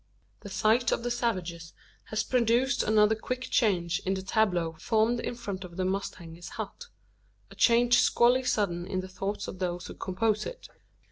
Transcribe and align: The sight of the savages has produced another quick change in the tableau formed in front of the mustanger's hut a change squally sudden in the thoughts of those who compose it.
The 0.39 0.49
sight 0.49 0.91
of 0.91 1.03
the 1.03 1.11
savages 1.11 1.73
has 2.05 2.23
produced 2.23 2.81
another 2.81 3.13
quick 3.13 3.43
change 3.51 3.99
in 3.99 4.15
the 4.15 4.23
tableau 4.23 4.75
formed 4.79 5.19
in 5.19 5.35
front 5.35 5.63
of 5.63 5.77
the 5.77 5.83
mustanger's 5.85 6.49
hut 6.57 6.87
a 7.51 7.55
change 7.55 7.99
squally 7.99 8.41
sudden 8.41 8.87
in 8.87 9.01
the 9.01 9.07
thoughts 9.07 9.47
of 9.47 9.59
those 9.59 9.85
who 9.85 9.93
compose 9.93 10.47
it. 10.47 10.67